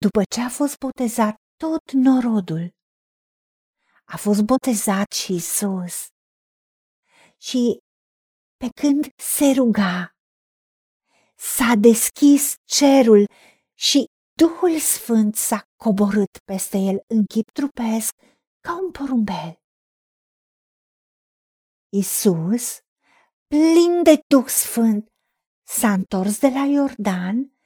După 0.00 0.22
ce 0.34 0.40
a 0.40 0.48
fost 0.48 0.78
botezat 0.78 1.36
tot 1.56 1.92
norodul, 1.92 2.74
a 4.04 4.16
fost 4.16 4.42
botezat 4.42 5.12
și 5.12 5.34
Isus. 5.34 6.06
Și 7.36 7.78
pe 8.56 8.68
când 8.80 9.06
se 9.16 9.52
ruga, 9.56 10.16
s-a 11.36 11.74
deschis 11.78 12.54
cerul 12.64 13.26
și 13.74 14.04
Duhul 14.32 14.78
Sfânt 14.78 15.36
s-a 15.36 15.62
coborât 15.76 16.38
peste 16.44 16.76
el 16.76 17.04
în 17.06 17.24
chip 17.24 17.50
trupesc 17.50 18.14
ca 18.60 18.80
un 18.82 18.90
porumbel. 18.90 19.60
Isus, 21.88 22.78
plin 23.46 24.02
de 24.02 24.20
Duh 24.26 24.46
Sfânt, 24.46 25.08
s-a 25.62 25.92
întors 25.92 26.38
de 26.38 26.48
la 26.48 26.64
Iordan 26.64 27.57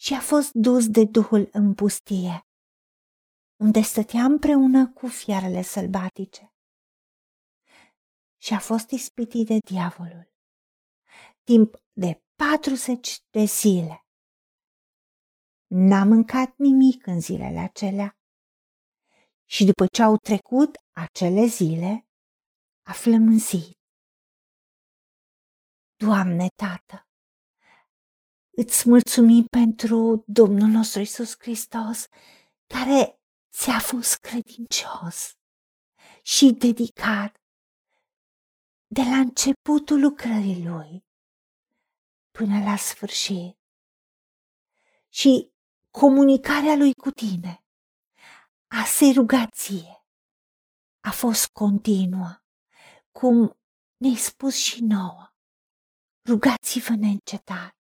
și 0.00 0.14
a 0.14 0.20
fost 0.20 0.52
dus 0.52 0.88
de 0.88 1.04
Duhul 1.04 1.48
în 1.52 1.74
pustie, 1.74 2.46
unde 3.56 3.80
stătea 3.80 4.24
împreună 4.24 4.88
cu 4.88 5.06
fiarele 5.06 5.62
sălbatice. 5.62 6.52
Și 8.36 8.54
a 8.54 8.58
fost 8.58 8.90
ispitit 8.90 9.46
de 9.46 9.58
diavolul 9.58 10.28
timp 11.50 11.74
de 11.92 12.22
40 12.34 13.20
de 13.30 13.44
zile. 13.44 14.06
N-a 15.66 16.04
mâncat 16.04 16.56
nimic 16.56 17.06
în 17.06 17.20
zilele 17.20 17.58
acelea 17.58 18.18
și 19.44 19.64
după 19.64 19.86
ce 19.86 20.02
au 20.02 20.16
trecut 20.16 20.76
acele 20.92 21.46
zile, 21.46 22.08
a 22.82 22.92
flămânzit. 22.92 23.78
Doamne, 25.96 26.46
Tată, 26.56 27.07
îți 28.60 28.88
mulțumim 28.88 29.44
pentru 29.44 30.24
Domnul 30.26 30.68
nostru 30.68 31.00
Isus 31.00 31.34
Hristos, 31.38 32.06
care 32.66 33.20
ți-a 33.52 33.80
fost 33.80 34.16
credincios 34.16 35.36
și 36.22 36.52
dedicat 36.52 37.36
de 38.86 39.02
la 39.02 39.16
începutul 39.16 40.00
lucrării 40.00 40.64
Lui 40.64 41.06
până 42.30 42.64
la 42.64 42.76
sfârșit. 42.76 43.58
Și 45.08 45.52
comunicarea 45.90 46.74
Lui 46.76 46.92
cu 46.92 47.10
tine, 47.10 47.64
a 48.66 48.84
se 48.84 49.12
rugație, 49.14 50.04
a 51.00 51.10
fost 51.10 51.46
continuă, 51.48 52.42
cum 53.10 53.58
ne-ai 53.96 54.16
spus 54.16 54.54
și 54.56 54.82
nouă. 54.82 55.32
Rugați-vă 56.28 56.94
neîncetat. 56.94 57.77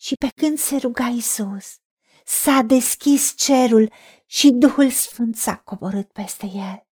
Și 0.00 0.14
pe 0.14 0.28
când 0.34 0.58
se 0.58 0.76
ruga 0.76 1.06
Isus, 1.06 1.76
s-a 2.24 2.62
deschis 2.62 3.34
cerul 3.36 3.92
și 4.26 4.50
Duhul 4.50 4.90
Sfânt 4.90 5.36
s-a 5.36 5.56
coborât 5.56 6.12
peste 6.12 6.46
el. 6.46 6.86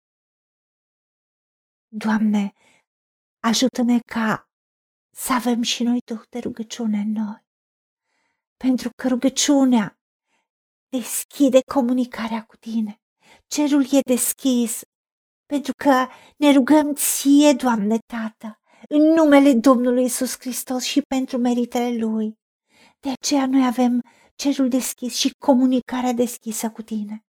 Doamne, 1.87 2.53
ajută-ne 3.39 3.99
ca 3.99 4.49
să 5.09 5.33
avem 5.33 5.61
și 5.61 5.83
noi 5.83 5.99
Duh 6.05 6.21
de 6.29 6.39
rugăciune 6.39 6.97
în 6.97 7.11
noi, 7.11 7.45
pentru 8.57 8.89
că 8.95 9.07
rugăciunea 9.07 9.99
deschide 10.89 11.59
comunicarea 11.73 12.45
cu 12.45 12.55
tine. 12.55 13.01
Cerul 13.47 13.83
e 13.91 13.99
deschis, 14.01 14.81
pentru 15.45 15.71
că 15.83 16.07
ne 16.37 16.51
rugăm 16.53 16.93
ție, 16.93 17.53
Doamne 17.53 17.97
Tată, 17.97 18.59
în 18.89 19.01
numele 19.01 19.53
Domnului 19.53 20.03
Isus 20.03 20.39
Hristos 20.39 20.83
și 20.83 21.01
pentru 21.01 21.37
meritele 21.37 21.97
Lui. 21.97 22.37
De 22.99 23.09
aceea 23.09 23.45
noi 23.47 23.65
avem 23.65 24.01
cerul 24.35 24.69
deschis 24.69 25.15
și 25.15 25.35
comunicarea 25.37 26.13
deschisă 26.13 26.71
cu 26.71 26.81
tine. 26.81 27.25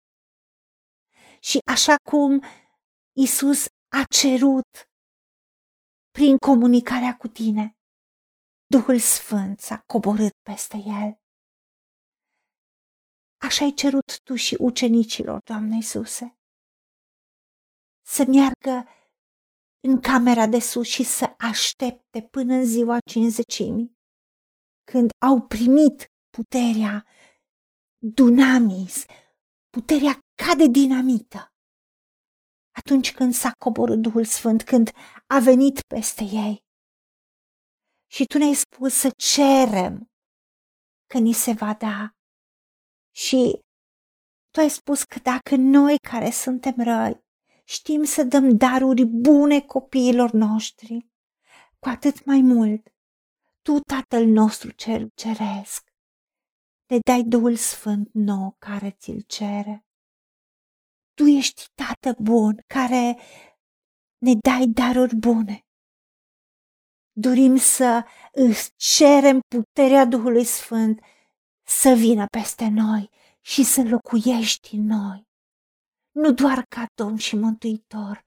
Și 1.40 1.60
așa 1.66 1.96
cum 2.10 2.44
Isus 3.18 3.66
a 3.88 4.04
cerut 4.04 4.90
prin 6.12 6.38
comunicarea 6.38 7.18
cu 7.18 7.28
tine, 7.28 7.78
Duhul 8.66 9.00
Sfânt 9.00 9.60
s-a 9.60 9.80
coborât 9.80 10.34
peste 10.42 10.78
el. 10.78 11.22
Așa 13.42 13.64
ai 13.64 13.74
cerut 13.74 14.20
tu 14.24 14.36
și 14.36 14.56
ucenicilor, 14.60 15.40
Doamne 15.44 15.76
Iisuse, 15.76 16.38
să 18.06 18.24
meargă 18.28 18.90
în 19.80 20.00
camera 20.00 20.48
de 20.48 20.60
sus 20.60 20.88
și 20.88 21.04
să 21.04 21.36
aștepte 21.38 22.22
până 22.22 22.54
în 22.54 22.66
ziua 22.66 22.98
cinzecimii, 23.10 23.99
când 24.92 25.10
au 25.26 25.42
primit 25.42 26.12
puterea 26.30 27.06
dunamis, 27.98 29.06
puterea 29.70 30.20
ca 30.44 30.56
de 30.56 30.68
dinamită. 30.68 31.54
Atunci 32.72 33.14
când 33.14 33.34
s-a 33.34 33.52
coborât 33.52 34.02
Duhul 34.02 34.26
Sfânt, 34.26 34.64
când 34.64 34.92
a 35.28 35.40
venit 35.40 35.82
peste 35.82 36.24
ei. 36.24 36.64
Și 38.12 38.26
tu 38.26 38.38
ne-ai 38.38 38.54
spus 38.54 38.94
să 38.94 39.10
cerem 39.18 40.12
că 41.06 41.18
ni 41.18 41.34
se 41.34 41.52
va 41.52 41.74
da. 41.74 42.16
Și 43.16 43.62
tu 44.50 44.60
ai 44.60 44.70
spus 44.70 45.04
că 45.04 45.20
dacă 45.20 45.56
noi 45.56 45.98
care 45.98 46.30
suntem 46.30 46.76
răi 46.78 47.24
știm 47.64 48.04
să 48.04 48.24
dăm 48.24 48.58
daruri 48.58 49.06
bune 49.06 49.62
copiilor 49.62 50.32
noștri, 50.32 51.08
cu 51.80 51.90
atât 51.90 52.26
mai 52.26 52.42
mult, 52.42 52.94
tu, 53.70 53.80
Tatăl 53.80 54.26
nostru 54.26 54.72
cel 54.72 55.10
ceresc, 55.16 55.90
ne 56.90 56.98
dai 57.00 57.24
Duhul 57.24 57.56
Sfânt 57.56 58.10
nou 58.14 58.56
care 58.60 58.92
ți-l 58.92 59.22
cere. 59.22 59.86
Tu 61.14 61.24
ești 61.26 61.68
Tată 61.74 62.22
bun 62.22 62.64
care 62.68 63.18
ne 64.18 64.34
dai 64.48 64.68
daruri 64.68 65.16
bune. 65.16 65.66
Dorim 67.12 67.56
să 67.56 68.06
îți 68.32 68.72
cerem 68.76 69.40
puterea 69.56 70.06
Duhului 70.06 70.46
Sfânt 70.46 71.02
să 71.68 71.90
vină 71.98 72.26
peste 72.26 72.68
noi 72.68 73.10
și 73.42 73.64
să 73.64 73.82
locuiești 73.82 74.76
în 74.76 74.86
noi. 74.86 75.28
Nu 76.12 76.34
doar 76.34 76.66
ca 76.76 76.86
Domn 76.94 77.18
și 77.18 77.36
Mântuitor, 77.36 78.24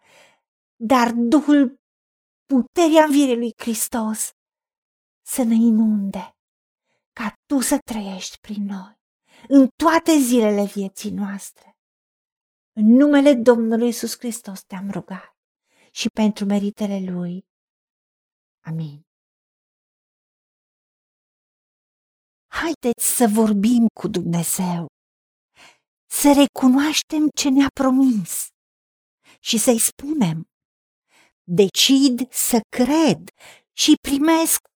dar 0.77 1.13
Duhul 1.13 1.81
puterea 2.47 3.05
învierii 3.05 3.37
lui 3.37 3.53
Hristos 3.57 4.33
să 5.23 5.43
ne 5.43 5.55
inunde, 5.55 6.37
ca 7.13 7.35
Tu 7.47 7.61
să 7.61 7.79
trăiești 7.85 8.39
prin 8.41 8.65
noi 8.65 9.01
în 9.49 9.69
toate 9.77 10.19
zilele 10.19 10.65
vieții 10.65 11.11
noastre. 11.11 11.77
În 12.73 12.87
numele 12.87 13.35
Domnului 13.35 13.89
Isus 13.89 14.19
Hristos 14.19 14.61
te-am 14.63 14.91
rugat 14.91 15.37
și 15.91 16.09
pentru 16.09 16.45
meritele 16.45 17.11
Lui. 17.11 17.45
Amin. 18.65 19.03
Haideți 22.47 23.17
să 23.17 23.27
vorbim 23.35 23.87
cu 24.01 24.09
Dumnezeu, 24.09 24.87
să 26.11 26.29
recunoaștem 26.43 27.29
ce 27.35 27.49
ne-a 27.49 27.69
promis 27.81 28.47
și 29.41 29.59
să-i 29.59 29.79
spunem, 29.79 30.43
decid 31.43 32.33
să 32.33 32.61
cred 32.77 33.29
și 33.73 33.93
primesc 34.09 34.61